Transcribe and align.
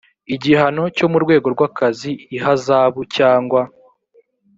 igihano 0.35 0.83
cyo 0.97 1.07
mu 1.11 1.17
rwego 1.23 1.47
rw 1.53 1.61
akazi 1.69 2.11
ihazabu 2.37 3.01
cyangwa 3.15 3.61